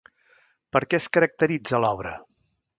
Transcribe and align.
Per 0.77 0.81
què 0.93 1.01
es 1.03 1.07
caracteritza 1.19 1.85
l'obra? 1.87 2.19